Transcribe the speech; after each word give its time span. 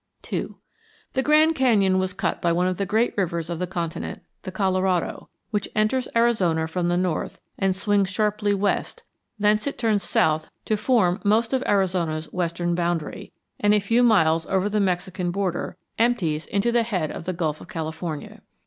II 0.33 0.55
The 1.13 1.21
Grand 1.21 1.53
Canyon 1.53 1.99
was 1.99 2.11
cut 2.11 2.41
by 2.41 2.51
one 2.51 2.65
of 2.65 2.77
the 2.77 2.87
great 2.87 3.13
rivers 3.15 3.51
of 3.51 3.59
the 3.59 3.67
continent, 3.67 4.23
the 4.41 4.51
Colorado, 4.51 5.29
which 5.51 5.69
enters 5.75 6.07
Arizona 6.15 6.67
from 6.67 6.87
the 6.89 6.97
north 6.97 7.39
and 7.59 7.75
swings 7.75 8.09
sharply 8.09 8.51
west; 8.55 9.03
thence 9.37 9.67
it 9.67 9.77
turns 9.77 10.01
south 10.01 10.49
to 10.65 10.75
form 10.75 11.21
most 11.23 11.53
of 11.53 11.61
Arizona's 11.67 12.33
western 12.33 12.73
boundary, 12.73 13.31
and 13.59 13.75
a 13.75 13.79
few 13.79 14.01
miles 14.01 14.47
over 14.47 14.69
the 14.69 14.79
Mexican 14.79 15.29
border 15.29 15.77
empties 15.99 16.47
into 16.47 16.71
the 16.71 16.81
head 16.81 17.11
of 17.11 17.25
the 17.25 17.33
Gulf 17.33 17.61
of 17.61 17.67
California. 17.67 18.41